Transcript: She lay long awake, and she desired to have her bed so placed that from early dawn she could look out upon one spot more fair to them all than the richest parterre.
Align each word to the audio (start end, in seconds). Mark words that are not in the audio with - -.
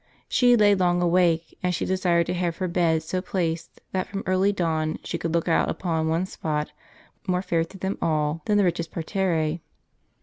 She 0.27 0.55
lay 0.55 0.73
long 0.73 0.99
awake, 0.99 1.55
and 1.61 1.75
she 1.75 1.85
desired 1.85 2.25
to 2.25 2.33
have 2.33 2.57
her 2.57 2.67
bed 2.67 3.03
so 3.03 3.21
placed 3.21 3.81
that 3.91 4.07
from 4.07 4.23
early 4.25 4.51
dawn 4.51 4.97
she 5.03 5.19
could 5.19 5.31
look 5.31 5.47
out 5.47 5.69
upon 5.69 6.07
one 6.07 6.25
spot 6.25 6.71
more 7.27 7.43
fair 7.43 7.63
to 7.63 7.77
them 7.77 7.99
all 8.01 8.41
than 8.45 8.57
the 8.57 8.63
richest 8.63 8.89
parterre. 8.91 9.59